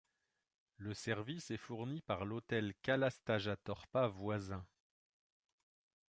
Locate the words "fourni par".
1.57-2.25